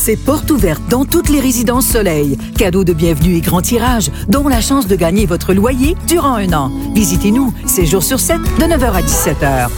c'est 0.00 0.16
porte 0.16 0.50
ouverte 0.50 0.80
dans 0.88 1.04
toutes 1.04 1.28
les 1.28 1.40
résidences 1.40 1.86
Soleil. 1.86 2.38
Cadeau 2.56 2.84
de 2.84 2.94
bienvenue 2.94 3.36
et 3.36 3.42
grand 3.42 3.60
tirage, 3.60 4.10
dont 4.28 4.48
la 4.48 4.62
chance 4.62 4.86
de 4.86 4.96
gagner 4.96 5.26
votre 5.26 5.52
loyer 5.52 5.94
durant 6.08 6.36
un 6.36 6.50
an. 6.54 6.70
Visitez-nous, 6.94 7.52
7 7.66 7.84
jours 7.84 8.02
sur 8.02 8.18
7, 8.18 8.38
de 8.38 8.64
9h 8.64 8.92
à 8.94 9.02
17h. 9.02 9.68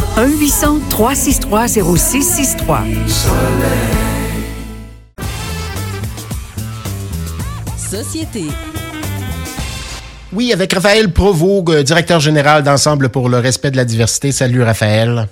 1-800-363-0663. 0.93 2.85
Société. 7.77 8.45
Oui, 10.33 10.53
avec 10.53 10.73
Raphaël 10.73 11.13
Provost, 11.13 11.69
euh, 11.69 11.83
directeur 11.83 12.21
général 12.21 12.63
d'Ensemble 12.63 13.09
pour 13.09 13.29
le 13.29 13.39
respect 13.39 13.73
de 13.73 13.77
la 13.77 13.85
diversité. 13.85 14.31
Salut 14.31 14.63
Raphaël. 14.63 15.27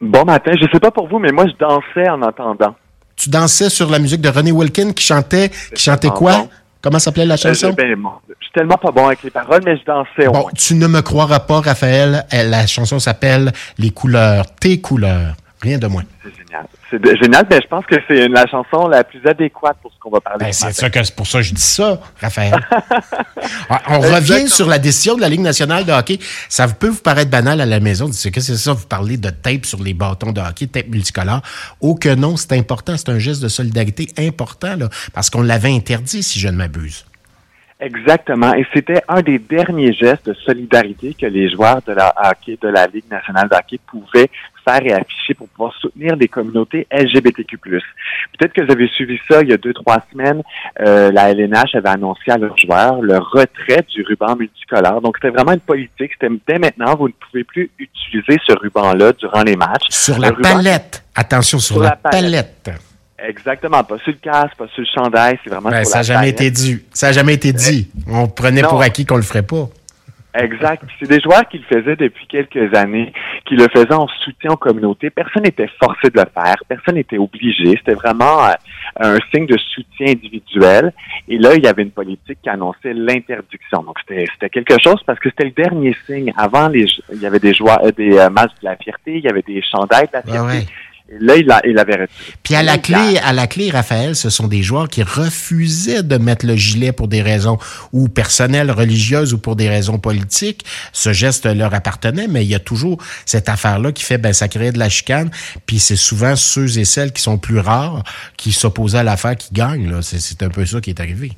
Bon 0.00 0.24
matin. 0.24 0.52
Je 0.54 0.68
sais 0.72 0.78
pas 0.80 0.92
pour 0.92 1.08
vous, 1.08 1.18
mais 1.18 1.32
moi, 1.32 1.46
je 1.46 1.52
dansais 1.58 2.08
en 2.08 2.22
entendant. 2.22 2.76
Tu 3.20 3.28
dansais 3.28 3.68
sur 3.68 3.90
la 3.90 3.98
musique 3.98 4.20
de 4.22 4.28
René 4.30 4.50
Wilkin 4.52 4.92
qui 4.92 5.04
chantait, 5.04 5.50
qui 5.74 5.82
chantait 5.82 6.08
quoi? 6.08 6.46
Comment 6.82 6.98
s'appelait 6.98 7.26
la 7.26 7.36
chanson? 7.36 7.66
Euh, 7.68 7.72
ben, 7.72 7.86
je 8.28 8.34
suis 8.44 8.52
tellement 8.54 8.78
pas 8.78 8.90
bon 8.90 9.06
avec 9.06 9.22
les 9.22 9.30
paroles, 9.30 9.60
mais 9.66 9.76
je 9.76 9.84
dansais 9.84 10.26
au 10.26 10.32
Bon, 10.32 10.40
moins. 10.40 10.50
tu 10.56 10.74
ne 10.74 10.86
me 10.86 11.02
croiras 11.02 11.40
pas, 11.40 11.60
Raphaël. 11.60 12.24
Elle- 12.30 12.48
La 12.48 12.66
chanson 12.66 12.98
s'appelle 12.98 13.52
Les 13.76 13.90
couleurs, 13.90 14.46
tes 14.58 14.80
couleurs. 14.80 15.34
Rien 15.62 15.76
de 15.78 15.86
moins. 15.86 16.04
C'est 16.22 16.34
génial. 16.34 16.66
C'est 16.90 17.18
génial, 17.22 17.46
mais 17.50 17.58
je 17.62 17.66
pense 17.68 17.84
que 17.84 17.96
c'est 18.08 18.28
la 18.28 18.46
chanson 18.46 18.88
la 18.88 19.04
plus 19.04 19.20
adéquate 19.26 19.76
pour 19.82 19.92
ce 19.92 19.98
qu'on 19.98 20.10
va 20.10 20.20
parler. 20.20 20.46
Ben, 20.46 20.52
ce 20.52 20.66
c'est 20.66 20.72
ça 20.72 20.88
que 20.88 21.02
c'est 21.04 21.14
pour 21.14 21.26
ça 21.26 21.38
que 21.38 21.44
je 21.44 21.52
dis 21.54 21.60
ça, 21.60 22.00
Raphaël. 22.20 22.54
Ah, 23.68 23.80
On 23.88 24.00
revient 24.00 24.16
Exactement. 24.16 24.48
sur 24.48 24.68
la 24.68 24.78
décision 24.78 25.16
de 25.16 25.20
la 25.20 25.28
Ligue 25.28 25.40
nationale 25.40 25.84
de 25.84 25.92
hockey. 25.92 26.18
Ça 26.48 26.66
peut 26.68 26.88
vous 26.88 27.00
paraître 27.00 27.30
banal 27.30 27.60
à 27.60 27.66
la 27.66 27.80
maison. 27.80 28.06
Qu'est-ce 28.06 28.28
que 28.30 28.40
c'est 28.40 28.56
ça? 28.56 28.72
Vous 28.72 28.86
parlez 28.86 29.16
de 29.16 29.30
tape 29.30 29.64
sur 29.66 29.82
les 29.82 29.94
bâtons 29.94 30.32
de 30.32 30.40
hockey, 30.40 30.66
tape 30.66 30.88
multicolore. 30.88 31.40
Oh 31.80 31.94
que 31.94 32.14
non, 32.14 32.36
c'est 32.36 32.52
important. 32.52 32.96
C'est 32.96 33.08
un 33.08 33.18
geste 33.18 33.42
de 33.42 33.48
solidarité 33.48 34.08
important, 34.18 34.76
là, 34.76 34.88
parce 35.12 35.30
qu'on 35.30 35.42
l'avait 35.42 35.72
interdit, 35.74 36.22
si 36.22 36.38
je 36.40 36.48
ne 36.48 36.56
m'abuse. 36.56 37.04
Exactement. 37.80 38.52
Et 38.54 38.66
c'était 38.74 39.02
un 39.08 39.22
des 39.22 39.38
derniers 39.38 39.92
gestes 39.92 40.26
de 40.28 40.34
solidarité 40.34 41.14
que 41.14 41.26
les 41.26 41.50
joueurs 41.50 41.80
de 41.86 41.92
la 41.92 42.12
hockey, 42.28 42.58
de 42.60 42.68
la 42.68 42.86
Ligue 42.86 43.10
nationale 43.10 43.48
de 43.48 43.54
hockey 43.56 43.78
pouvaient 43.86 44.28
faire 44.64 44.80
et 44.84 44.92
afficher 44.92 45.32
pour 45.32 45.48
pouvoir 45.48 45.72
soutenir 45.80 46.14
les 46.16 46.28
communautés 46.28 46.86
LGBTQ+. 46.92 47.56
Peut-être 47.58 48.52
que 48.52 48.62
vous 48.62 48.70
avez 48.70 48.86
suivi 48.88 49.18
ça 49.30 49.40
il 49.42 49.48
y 49.48 49.52
a 49.54 49.56
deux, 49.56 49.72
trois 49.72 50.02
semaines. 50.12 50.42
Euh, 50.80 51.10
la 51.10 51.30
LNH 51.30 51.74
avait 51.74 51.88
annoncé 51.88 52.30
à 52.30 52.36
leurs 52.36 52.56
joueurs 52.58 53.00
le 53.00 53.16
retrait 53.16 53.82
du 53.94 54.02
ruban 54.02 54.36
multicolore. 54.36 55.00
Donc, 55.00 55.16
c'était 55.16 55.34
vraiment 55.34 55.52
une 55.52 55.60
politique. 55.60 56.12
C'était 56.12 56.28
dès 56.46 56.58
maintenant, 56.58 56.94
vous 56.96 57.08
ne 57.08 57.12
pouvez 57.14 57.44
plus 57.44 57.70
utiliser 57.78 58.38
ce 58.46 58.52
ruban-là 58.58 59.12
durant 59.14 59.42
les 59.42 59.56
matchs. 59.56 59.86
Sur 59.88 60.18
la 60.18 60.28
ruban- 60.28 60.42
palette. 60.56 61.04
Attention, 61.14 61.58
sur, 61.58 61.76
Sur 61.76 61.82
la, 61.84 61.90
la 61.90 61.96
palette. 61.96 62.62
palette. 62.62 62.80
Exactement. 63.26 63.82
Pas 63.84 63.98
sur 63.98 64.12
le 64.12 64.18
casque, 64.18 64.56
pas 64.56 64.66
sur 64.68 64.82
le 64.82 64.86
chandail. 64.94 65.38
C'est 65.44 65.50
vraiment 65.50 65.70
Ben, 65.70 65.84
sur 65.84 65.92
ça 65.92 65.98
n'a 65.98 66.02
jamais 66.02 66.28
été 66.30 66.50
dit. 66.50 66.82
Ça 66.92 67.08
n'a 67.08 67.12
jamais 67.12 67.34
été 67.34 67.52
dit. 67.52 67.90
On 68.08 68.26
prenait 68.28 68.62
Non. 68.62 68.68
pour 68.68 68.82
acquis 68.82 69.04
qu'on 69.06 69.16
le 69.16 69.22
ferait 69.22 69.42
pas. 69.42 69.68
Exact. 70.32 70.84
C'est 71.00 71.08
des 71.08 71.18
joueurs 71.20 71.48
qui 71.48 71.58
le 71.58 71.64
faisaient 71.64 71.96
depuis 71.96 72.24
quelques 72.28 72.72
années, 72.76 73.12
qui 73.46 73.56
le 73.56 73.66
faisaient 73.68 73.92
en 73.92 74.06
soutien 74.24 74.52
aux 74.52 74.56
communautés. 74.56 75.10
Personne 75.10 75.42
n'était 75.42 75.68
forcé 75.82 76.08
de 76.08 76.16
le 76.20 76.24
faire, 76.32 76.54
personne 76.68 76.94
n'était 76.94 77.18
obligé. 77.18 77.70
C'était 77.76 77.94
vraiment 77.94 78.44
euh, 78.46 78.52
un 79.00 79.16
signe 79.34 79.46
de 79.46 79.58
soutien 79.58 80.06
individuel. 80.12 80.92
Et 81.26 81.36
là, 81.36 81.56
il 81.56 81.64
y 81.64 81.66
avait 81.66 81.82
une 81.82 81.90
politique 81.90 82.38
qui 82.44 82.48
annonçait 82.48 82.92
l'interdiction. 82.94 83.82
Donc 83.82 83.96
c'était 84.08 84.48
quelque 84.50 84.76
chose 84.80 85.02
parce 85.04 85.18
que 85.18 85.30
c'était 85.30 85.46
le 85.46 85.50
dernier 85.64 85.96
signe. 86.06 86.32
Avant, 86.36 86.68
les, 86.68 86.86
il 87.12 87.20
y 87.20 87.26
avait 87.26 87.40
des 87.40 87.52
joueurs, 87.52 87.84
euh, 87.84 87.90
des 87.90 88.16
euh, 88.16 88.30
masques 88.30 88.60
de 88.62 88.66
la 88.68 88.76
fierté, 88.76 89.16
il 89.18 89.24
y 89.24 89.28
avait 89.28 89.42
des 89.42 89.60
chandails 89.62 90.06
de 90.06 90.12
la 90.12 90.20
Ouais, 90.20 90.30
fierté. 90.30 90.58
ouais. 90.58 90.66
Et 91.12 91.18
là, 91.18 91.36
il, 91.36 91.50
a, 91.50 91.60
il 91.66 91.76
avait 91.76 91.92
retiré. 91.92 92.34
Puis 92.44 92.54
à 92.54 92.62
la 92.62 92.78
clé, 92.78 93.18
à 93.18 93.32
la 93.32 93.48
clé, 93.48 93.70
Raphaël, 93.70 94.14
ce 94.14 94.30
sont 94.30 94.46
des 94.46 94.62
joueurs 94.62 94.88
qui 94.88 95.02
refusaient 95.02 96.04
de 96.04 96.16
mettre 96.18 96.46
le 96.46 96.54
gilet 96.54 96.92
pour 96.92 97.08
des 97.08 97.20
raisons 97.20 97.58
ou 97.92 98.08
personnelles, 98.08 98.70
religieuses 98.70 99.34
ou 99.34 99.38
pour 99.38 99.56
des 99.56 99.68
raisons 99.68 99.98
politiques. 99.98 100.64
Ce 100.92 101.12
geste 101.12 101.46
leur 101.46 101.74
appartenait, 101.74 102.28
mais 102.28 102.44
il 102.44 102.48
y 102.48 102.54
a 102.54 102.60
toujours 102.60 103.02
cette 103.26 103.48
affaire-là 103.48 103.90
qui 103.90 104.04
fait, 104.04 104.18
ben, 104.18 104.32
ça 104.32 104.46
crée 104.46 104.70
de 104.70 104.78
la 104.78 104.88
chicane. 104.88 105.30
Puis 105.66 105.80
c'est 105.80 105.96
souvent 105.96 106.36
ceux 106.36 106.78
et 106.78 106.84
celles 106.84 107.12
qui 107.12 107.22
sont 107.22 107.38
plus 107.38 107.58
rares 107.58 108.04
qui 108.36 108.52
s'opposaient 108.52 108.98
à 108.98 109.02
l'affaire 109.02 109.36
qui 109.36 109.52
gagnent. 109.52 110.00
C'est 110.02 110.42
un 110.44 110.48
peu 110.48 110.64
ça 110.64 110.80
qui 110.80 110.90
est 110.90 111.00
arrivé. 111.00 111.32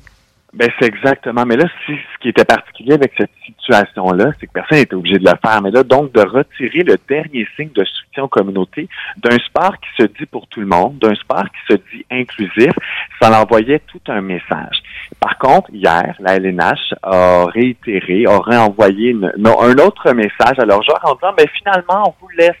Ben, 0.53 0.69
c'est 0.79 0.85
exactement. 0.85 1.45
Mais 1.47 1.55
là, 1.55 1.65
si, 1.85 1.93
ce 1.93 2.19
qui 2.21 2.29
était 2.29 2.45
particulier 2.45 2.93
avec 2.93 3.11
cette 3.17 3.31
situation-là, 3.43 4.33
c'est 4.39 4.45
que 4.45 4.51
personne 4.53 4.77
n'était 4.77 4.93
obligé 4.95 5.17
de 5.17 5.23
le 5.27 5.35
faire. 5.43 5.61
Mais 5.63 5.71
là, 5.71 5.81
donc, 5.81 6.11
de 6.11 6.21
retirer 6.21 6.83
le 6.83 6.95
dernier 7.09 7.47
signe 7.55 7.71
de 7.73 7.83
soutien 7.83 8.23
aux 8.23 8.27
communautés 8.27 8.87
d'un 9.17 9.35
sport 9.39 9.73
qui 9.79 10.03
se 10.03 10.07
dit 10.07 10.27
pour 10.27 10.45
tout 10.47 10.59
le 10.59 10.67
monde, 10.67 10.99
d'un 10.99 11.15
sport 11.15 11.45
qui 11.45 11.73
se 11.73 11.79
dit 11.91 12.05
inclusif, 12.11 12.71
ça 13.19 13.41
envoyait 13.41 13.79
tout 13.87 14.01
un 14.09 14.21
message. 14.21 14.83
Par 15.19 15.39
contre, 15.39 15.71
hier, 15.73 16.15
la 16.19 16.35
LNH 16.35 16.93
a 17.01 17.45
réitéré, 17.45 18.25
a 18.27 18.37
réenvoyé 18.39 19.09
une- 19.09 19.31
un 19.45 19.77
autre 19.79 20.11
message 20.13 20.59
à 20.59 20.65
leurs 20.65 20.83
joueurs 20.83 21.01
en 21.03 21.15
disant, 21.15 21.33
ben, 21.35 21.47
finalement, 21.57 22.09
on 22.09 22.13
vous 22.21 22.29
laisse 22.37 22.51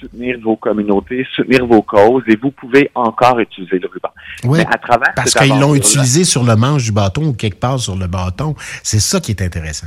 soutenir 0.00 0.38
vos 0.42 0.56
communautés, 0.56 1.26
soutenir 1.36 1.66
vos 1.66 1.82
causes 1.82 2.22
et 2.26 2.36
vous 2.36 2.50
pouvez 2.50 2.90
encore 2.94 3.38
utiliser 3.38 3.78
le 3.78 3.88
ruban. 3.88 4.10
Oui, 4.44 4.58
Mais 4.58 4.66
à 4.74 4.78
travers 4.78 5.12
parce 5.14 5.34
qu'ils 5.34 5.58
l'ont 5.60 5.74
utilisé 5.74 6.24
sur 6.24 6.42
le 6.44 6.56
manche 6.56 6.84
du 6.84 6.92
bâton 6.92 7.26
ou 7.26 7.32
quelque 7.34 7.60
part 7.60 7.78
sur 7.78 7.96
le 7.96 8.06
bâton. 8.06 8.54
C'est 8.82 9.00
ça 9.00 9.20
qui 9.20 9.30
est 9.32 9.42
intéressant. 9.42 9.86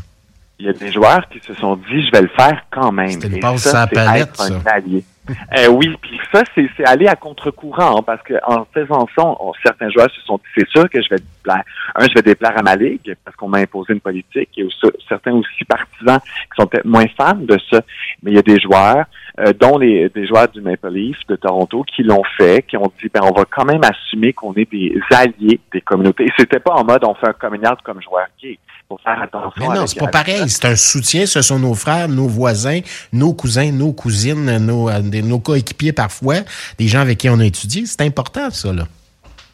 il 0.60 0.68
y 0.68 0.70
a 0.70 0.74
des 0.74 0.92
joueurs 0.92 1.28
qui 1.30 1.40
se 1.40 1.54
sont 1.56 1.76
dit, 1.76 2.06
je 2.06 2.12
vais 2.12 2.22
le 2.22 2.30
faire 2.30 2.64
quand 2.72 2.92
même. 2.92 3.10
C'était 3.12 3.28
une 3.28 3.40
passe 3.40 3.64
ça, 3.64 3.88
c'est 3.90 3.96
palette, 3.96 4.30
être 4.30 4.42
un 4.42 4.62
ça. 4.62 4.70
allié. 4.72 5.04
Euh, 5.58 5.68
oui, 5.70 5.88
puis 6.02 6.20
ça, 6.34 6.44
c'est 6.54 6.70
c'est 6.76 6.84
aller 6.86 7.08
à 7.08 7.16
contre-courant, 7.16 7.98
hein, 8.00 8.04
parce 8.06 8.22
que 8.24 8.34
en 8.46 8.68
faisant 8.74 9.08
ça, 9.16 9.24
on- 9.24 9.54
certains 9.66 9.90
joueurs 9.90 10.10
se 10.12 10.20
sont 10.24 10.36
dit, 10.36 10.44
c'est 10.58 10.68
sûr 10.68 10.90
que 10.90 11.02
je 11.02 11.08
vais 11.12 11.16
déplaire. 11.22 11.64
Un, 11.96 12.04
je 12.10 12.14
vais 12.14 12.22
déplaire 12.22 12.58
à 12.58 12.62
ma 12.62 12.76
ligue, 12.76 13.16
parce 13.24 13.34
qu'on 13.38 13.48
m'a 13.48 13.60
imposé 13.60 13.94
une 13.94 14.02
politique, 14.02 14.50
et 14.58 14.64
aussi- 14.66 14.98
certains 15.08 15.32
aussi 15.32 15.64
partisans 15.66 16.20
qui 16.20 16.62
sont 16.62 16.68
peut-être 16.68 16.84
moins 16.84 17.06
fans 17.18 17.36
de 17.36 17.58
ça. 17.72 17.80
Mais 18.22 18.32
il 18.32 18.36
y 18.36 18.38
a 18.38 18.42
des 18.42 18.60
joueurs, 18.60 19.06
euh, 19.40 19.54
dont 19.54 19.78
les 19.78 20.10
des 20.10 20.28
joueurs 20.28 20.48
du 20.48 20.62
Maple 20.62 20.90
Leaf 20.90 21.18
de 21.28 21.36
Toronto, 21.36 21.84
qui 21.84 22.04
l'ont 22.04 22.24
fait, 22.38 22.64
qui 22.64 22.78
ont 22.78 22.92
dit, 23.02 23.10
ben, 23.14 23.22
on 23.24 23.34
va 23.38 23.46
quand 23.46 23.66
même 23.66 23.82
assumer 23.84 24.34
qu'on 24.34 24.54
est 24.54 24.70
des 24.72 25.00
alliés 25.12 25.60
des 25.72 25.82
communautés. 25.82 26.26
Et 26.26 26.32
c'était 26.38 26.60
pas 26.60 26.74
en 26.74 26.84
mode, 26.84 27.04
on 27.04 27.16
fait 27.16 27.30
un 27.30 27.34
coming 27.34 27.66
out 27.68 27.80
comme 27.84 28.02
joueur 28.02 28.28
gay. 28.42 28.60
Pour 28.90 29.00
faire 29.00 29.20
attention. 29.22 29.70
Mais 29.70 29.80
non, 29.80 29.88
c'est 29.88 29.98
pas 29.98 30.08
pareil. 30.08 30.48
C'est 30.50 30.66
un 30.66 30.76
soutien. 30.76 31.26
Ce 31.26 31.42
sont 31.42 31.58
nos 31.58 31.74
frères, 31.74 32.10
nos 32.10 32.28
voisins, 32.28 32.82
nos 33.14 33.34
cousins, 33.34 33.72
nos 33.72 33.94
cousines, 33.94 34.58
nos, 34.58 34.90
euh, 34.90 35.00
nos 35.02 35.40
coéquipiers 35.40 35.94
parfois, 35.94 36.42
des 36.78 36.88
gens 36.88 37.00
avec 37.00 37.18
qui 37.18 37.30
on 37.30 37.40
a 37.40 37.46
étudié. 37.46 37.86
C'est 37.86 38.02
important, 38.02 38.50
ça, 38.52 38.74
là. 38.74 38.84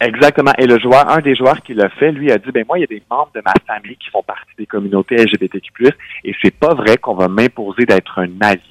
Exactement. 0.01 0.51
Et 0.57 0.65
le 0.65 0.79
joueur, 0.79 1.09
un 1.09 1.19
des 1.19 1.35
joueurs 1.35 1.61
qui 1.61 1.73
l'a 1.73 1.89
fait, 1.89 2.11
lui 2.11 2.31
a 2.31 2.37
dit, 2.37 2.51
ben 2.51 2.63
moi, 2.67 2.77
il 2.77 2.81
y 2.81 2.83
a 2.85 2.87
des 2.87 3.03
membres 3.09 3.31
de 3.35 3.41
ma 3.45 3.53
famille 3.67 3.97
qui 3.97 4.09
font 4.09 4.23
partie 4.23 4.51
des 4.57 4.65
communautés 4.65 5.15
LGBTQ+, 5.15 5.71
et 6.23 6.35
c'est 6.41 6.55
pas 6.55 6.73
vrai 6.73 6.97
qu'on 6.97 7.15
va 7.15 7.27
m'imposer 7.27 7.85
d'être 7.85 8.19
un 8.19 8.29
allié. 8.41 8.61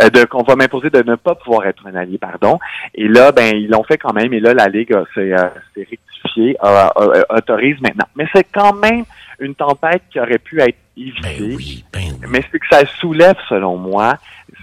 Euh, 0.00 0.10
de, 0.10 0.24
qu'on 0.24 0.42
va 0.42 0.56
m'imposer 0.56 0.90
de 0.90 1.02
ne 1.02 1.16
pas 1.16 1.34
pouvoir 1.34 1.66
être 1.66 1.86
un 1.86 1.94
allié, 1.94 2.18
pardon. 2.18 2.58
Et 2.94 3.08
là, 3.08 3.32
ben, 3.32 3.56
ils 3.56 3.68
l'ont 3.68 3.82
fait 3.82 3.98
quand 3.98 4.12
même, 4.12 4.32
et 4.32 4.40
là, 4.40 4.54
la 4.54 4.68
Ligue 4.68 4.96
s'est 5.14 5.32
euh, 5.32 5.48
s'est 5.74 5.86
rectifiée, 5.90 6.56
autorise 7.30 7.80
maintenant. 7.80 8.06
Mais 8.14 8.26
c'est 8.32 8.46
quand 8.52 8.74
même 8.74 9.04
une 9.40 9.54
tempête 9.54 10.02
qui 10.10 10.20
aurait 10.20 10.38
pu 10.38 10.60
être 10.60 10.76
évitée. 10.96 11.20
Ben 11.22 11.56
oui, 11.56 11.84
ben 11.92 12.02
oui. 12.02 12.28
Mais 12.28 12.44
c'est 12.50 12.58
que 12.58 12.66
ça 12.70 12.84
soulève, 13.00 13.36
selon 13.48 13.76
moi, 13.76 14.16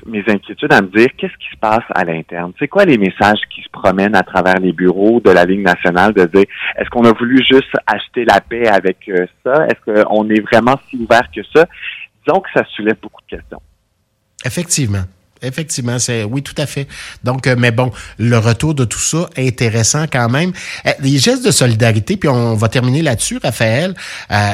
mes 0.06 0.24
inquiétudes 0.28 0.72
à 0.72 0.82
me 0.82 0.88
dire 0.88 1.08
qu'est-ce 1.18 1.38
qui 1.38 1.50
se 1.52 1.58
passe 1.60 1.84
à 1.90 2.04
l'interne? 2.06 2.54
C'est 2.60 2.68
quoi 2.68 2.86
les 2.86 2.98
messages 2.98 3.42
qui 3.54 3.62
se 3.64 3.70
promènent 3.70 4.16
à 4.16 4.24
travers 4.24 4.60
les 4.60 4.72
bureaux 4.72 5.20
de 5.20 5.32
la 5.32 5.46
Ligue 5.46 5.64
nationale 5.64 6.14
de 6.14 6.26
dire 6.26 6.46
est-ce 6.78 6.90
qu'on 6.90 7.06
a 7.06 7.14
voulu 7.14 7.44
juste 7.44 7.76
acheter 7.86 8.24
la 8.24 8.40
paix 8.40 8.68
avec 8.68 8.98
euh, 9.10 9.26
ça? 9.44 9.68
Est-ce 9.68 10.04
qu'on 10.04 10.30
est 10.30 10.42
vraiment 10.42 10.80
si 10.90 10.98
ouvert 10.98 11.28
que 11.36 11.42
ça? 11.54 11.66
Disons 12.26 12.40
que 12.40 12.50
ça 12.54 12.64
soulève 12.76 12.98
beaucoup 13.02 13.22
de 13.30 13.38
questions. 13.38 13.62
Effectivement. 14.46 15.04
Effectivement, 15.42 16.00
c'est 16.00 16.24
oui, 16.24 16.42
tout 16.42 16.56
à 16.58 16.66
fait. 16.66 16.88
Donc, 17.24 17.48
euh, 17.48 17.56
mais 17.58 17.72
bon, 17.72 17.92
le 18.18 18.38
retour 18.38 18.74
de 18.74 18.86
tout 18.86 19.00
ça 19.00 19.30
intéressant 19.38 20.06
quand 20.12 20.30
même. 20.30 20.52
Euh, 20.86 20.92
les 21.02 21.18
gestes 21.18 21.46
de 21.46 21.52
solidarité, 21.52 22.18
puis 22.18 22.30
on 22.30 22.56
va 22.56 22.70
terminer 22.70 23.02
là-dessus, 23.02 23.40
Raphaël. 23.42 23.94
euh, 24.32 24.54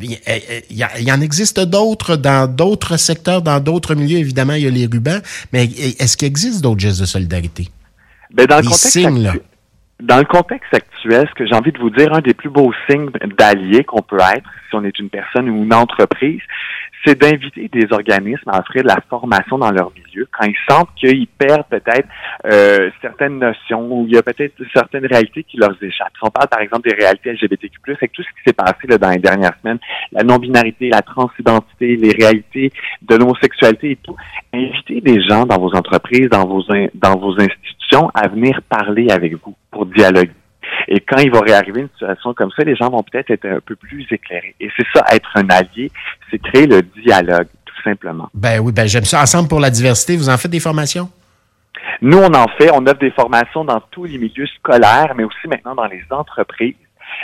Il 0.00 0.76
y, 1.06 1.12
en 1.12 1.20
existe 1.20 1.60
d'autres 1.60 2.16
dans 2.16 2.46
d'autres 2.46 2.96
secteurs, 2.96 3.42
dans 3.42 3.60
d'autres 3.60 3.94
milieux. 3.94 4.18
Évidemment, 4.18 4.54
il 4.54 4.64
y 4.64 4.66
a 4.66 4.70
les 4.70 4.86
rubans, 4.86 5.20
mais 5.52 5.64
est-ce 5.64 6.16
qu'il 6.16 6.28
existe 6.28 6.62
d'autres 6.62 6.80
gestes 6.80 7.00
de 7.00 7.06
solidarité? 7.06 7.68
Ben, 8.32 8.46
dans 8.46 8.56
le 8.56 8.62
contexte 8.62 8.88
signes, 8.88 9.22
là. 9.22 9.32
Dans 10.02 10.18
le 10.18 10.24
contexte 10.24 10.72
actuel, 10.72 11.28
ce 11.28 11.34
que 11.34 11.46
j'ai 11.46 11.54
envie 11.54 11.72
de 11.72 11.78
vous 11.78 11.90
dire, 11.90 12.12
un 12.14 12.20
des 12.20 12.32
plus 12.32 12.48
beaux 12.48 12.72
signes 12.88 13.10
d'allié 13.36 13.84
qu'on 13.84 14.00
peut 14.00 14.18
être, 14.34 14.48
si 14.70 14.76
on 14.76 14.84
est 14.84 14.98
une 14.98 15.10
personne 15.10 15.48
ou 15.48 15.64
une 15.64 15.74
entreprise, 15.74 16.40
c'est 17.04 17.18
d'inviter 17.18 17.68
des 17.68 17.86
organismes 17.90 18.48
à 18.50 18.60
offrir 18.60 18.82
de 18.82 18.88
la 18.88 18.98
formation 19.08 19.58
dans 19.58 19.70
leur 19.70 19.90
milieu 19.92 20.28
quand 20.32 20.46
ils 20.46 20.56
sentent 20.68 20.90
qu'ils 20.96 21.26
perdent 21.26 21.66
peut-être 21.68 22.08
euh, 22.46 22.90
certaines 23.00 23.38
notions 23.38 23.90
ou 23.90 24.06
il 24.06 24.14
y 24.14 24.18
a 24.18 24.22
peut-être 24.22 24.54
certaines 24.72 25.06
réalités 25.06 25.44
qui 25.44 25.56
leur 25.56 25.70
échappent. 25.82 26.12
Si 26.14 26.24
on 26.24 26.30
parle 26.30 26.48
par 26.48 26.60
exemple 26.60 26.88
des 26.88 26.94
réalités 26.94 27.32
LGBTQ+, 27.32 27.78
avec 27.86 28.12
tout 28.12 28.22
ce 28.22 28.28
qui 28.28 28.42
s'est 28.46 28.52
passé 28.52 28.86
là, 28.86 28.98
dans 28.98 29.10
les 29.10 29.18
dernières 29.18 29.54
semaines, 29.62 29.78
la 30.12 30.22
non-binarité, 30.22 30.90
la 30.90 31.02
transidentité, 31.02 31.96
les 31.96 32.12
réalités 32.12 32.72
de 33.02 33.16
l'homosexualité 33.16 33.92
et 33.92 33.96
tout, 33.96 34.16
invitez 34.52 35.00
des 35.00 35.22
gens 35.22 35.46
dans 35.46 35.58
vos 35.58 35.74
entreprises, 35.74 36.28
dans 36.28 36.46
vos 36.46 36.62
dans 36.94 37.18
vos 37.18 37.32
institutions 37.40 38.10
à 38.14 38.28
venir 38.28 38.60
parler 38.68 39.08
avec 39.10 39.34
vous 39.42 39.54
pour 39.70 39.86
dialoguer. 39.86 40.39
Et 40.92 40.98
quand 41.00 41.18
il 41.18 41.30
va 41.30 41.40
réarriver 41.40 41.82
une 41.82 41.88
situation 41.90 42.34
comme 42.34 42.50
ça, 42.50 42.64
les 42.64 42.74
gens 42.74 42.90
vont 42.90 43.04
peut-être 43.04 43.30
être 43.30 43.46
un 43.46 43.60
peu 43.64 43.76
plus 43.76 44.04
éclairés. 44.10 44.56
Et 44.58 44.68
c'est 44.76 44.86
ça, 44.92 45.04
être 45.12 45.30
un 45.36 45.48
allié, 45.48 45.90
c'est 46.30 46.42
créer 46.42 46.66
le 46.66 46.82
dialogue, 46.82 47.46
tout 47.64 47.82
simplement. 47.84 48.28
Ben 48.34 48.58
oui, 48.58 48.72
ben 48.72 48.86
j'aime 48.86 49.04
ça. 49.04 49.22
Ensemble 49.22 49.48
pour 49.48 49.60
la 49.60 49.70
diversité, 49.70 50.16
vous 50.16 50.28
en 50.28 50.36
faites 50.36 50.50
des 50.50 50.58
formations? 50.58 51.08
Nous, 52.02 52.18
on 52.18 52.34
en 52.34 52.48
fait. 52.58 52.70
On 52.72 52.84
offre 52.86 52.98
des 52.98 53.12
formations 53.12 53.64
dans 53.64 53.80
tous 53.92 54.04
les 54.04 54.18
milieux 54.18 54.48
scolaires, 54.58 55.14
mais 55.16 55.22
aussi 55.22 55.46
maintenant 55.46 55.76
dans 55.76 55.86
les 55.86 56.02
entreprises. 56.10 56.74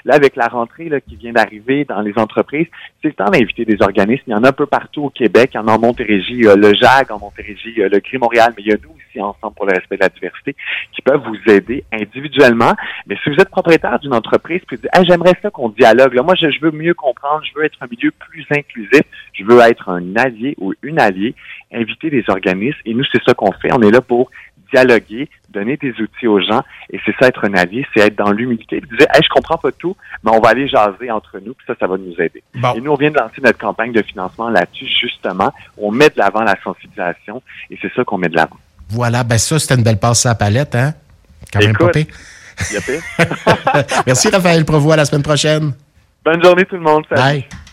Là, 0.04 0.14
avec 0.14 0.36
la 0.36 0.48
rentrée 0.48 0.88
là, 0.88 1.00
qui 1.00 1.16
vient 1.16 1.32
d'arriver 1.32 1.84
dans 1.84 2.00
les 2.00 2.12
entreprises, 2.16 2.66
c'est 3.02 3.08
le 3.08 3.14
temps 3.14 3.30
d'inviter 3.30 3.64
des 3.64 3.80
organismes. 3.80 4.24
Il 4.28 4.32
y 4.32 4.34
en 4.34 4.44
a 4.44 4.48
un 4.48 4.52
peu 4.52 4.66
partout 4.66 5.04
au 5.04 5.10
Québec. 5.10 5.50
Il 5.54 5.56
y 5.56 5.60
en 5.60 5.68
a 5.68 5.72
en 5.72 5.78
Montérégie, 5.78 6.42
le 6.42 6.74
JAG 6.74 7.10
en 7.10 7.18
Montérégie, 7.18 7.74
le 7.76 7.98
Gris 8.00 8.18
Montréal, 8.18 8.52
mais 8.56 8.62
il 8.64 8.68
y 8.68 8.72
a 8.72 8.76
nous 8.82 8.90
aussi 8.90 9.20
ensemble 9.20 9.54
pour 9.54 9.66
le 9.66 9.72
respect 9.72 9.96
de 9.96 10.02
la 10.02 10.08
diversité 10.08 10.54
qui 10.92 11.02
peuvent 11.02 11.22
vous 11.24 11.52
aider 11.52 11.84
individuellement. 11.92 12.72
Mais 13.06 13.16
si 13.22 13.30
vous 13.30 13.36
êtes 13.36 13.50
propriétaire 13.50 13.98
d'une 13.98 14.14
entreprise 14.14 14.60
puis 14.66 14.76
vous 14.76 14.82
dites, 14.82 15.06
j'aimerais 15.06 15.34
ça 15.42 15.50
qu'on 15.50 15.68
dialogue. 15.68 16.14
Moi, 16.24 16.34
je, 16.34 16.50
je 16.50 16.60
veux 16.60 16.70
mieux 16.70 16.94
comprendre, 16.94 17.42
je 17.44 17.58
veux 17.58 17.64
être 17.64 17.78
un 17.80 17.86
milieu 17.90 18.10
plus 18.10 18.46
inclusif, 18.50 19.02
je 19.32 19.44
veux 19.44 19.60
être 19.60 19.88
un 19.88 20.16
allié 20.16 20.54
ou 20.58 20.74
une 20.82 21.00
alliée, 21.00 21.34
inviter 21.72 22.10
des 22.10 22.24
organismes. 22.28 22.78
Et 22.84 22.94
nous, 22.94 23.04
c'est 23.12 23.22
ça 23.24 23.34
qu'on 23.34 23.52
fait. 23.52 23.72
On 23.72 23.82
est 23.82 23.90
là 23.90 24.00
pour 24.00 24.30
dialoguer, 24.72 25.28
donner 25.48 25.76
des 25.76 25.92
outils 26.00 26.26
aux 26.26 26.40
gens. 26.40 26.62
Et 26.90 27.00
c'est 27.04 27.14
ça, 27.18 27.28
être 27.28 27.44
un 27.46 27.54
allié, 27.54 27.86
c'est 27.94 28.00
être 28.00 28.16
dans 28.16 28.32
l'humilité. 28.32 28.80
Dire, 28.80 29.06
hey, 29.14 29.20
je 29.22 29.28
comprends 29.28 29.58
pas 29.58 29.72
tout, 29.72 29.96
mais 30.22 30.30
on 30.32 30.40
va 30.40 30.50
aller 30.50 30.68
jaser 30.68 31.10
entre 31.10 31.38
nous, 31.44 31.54
puis 31.54 31.66
ça, 31.66 31.74
ça 31.78 31.86
va 31.86 31.96
nous 31.96 32.14
aider. 32.18 32.42
Et 32.54 32.80
nous, 32.80 32.92
on 32.92 32.96
vient 32.96 33.10
de 33.10 33.18
lancer 33.18 33.40
notre 33.42 33.58
campagne 33.58 33.92
de 33.92 34.02
financement 34.02 34.48
là-dessus, 34.48 34.86
justement. 35.00 35.52
On 35.78 35.90
met 35.90 36.08
de 36.08 36.18
l'avant 36.18 36.42
la 36.42 36.56
sensibilisation, 36.62 37.42
et 37.70 37.78
c'est 37.80 37.92
ça 37.94 38.04
qu'on 38.04 38.18
met 38.18 38.28
de 38.28 38.36
l'avant. 38.36 38.56
Voilà, 38.88 39.24
ben 39.24 39.38
ça, 39.38 39.58
c'était 39.58 39.74
une 39.74 39.82
belle 39.82 39.98
passe 39.98 40.26
à 40.26 40.30
la 40.30 40.34
palette, 40.36 40.74
hein? 40.74 40.94
Quand 41.52 41.60
même 41.60 41.76
pas 41.76 41.90
Merci, 44.06 44.28
Raphaël 44.30 44.64
Provost. 44.64 44.94
À 44.94 44.96
la 44.96 45.04
semaine 45.04 45.22
prochaine. 45.22 45.72
Bonne 46.24 46.42
journée, 46.42 46.64
tout 46.64 46.76
le 46.76 46.82
monde. 46.82 47.04
Salut. 47.08 47.20
Bye. 47.20 47.65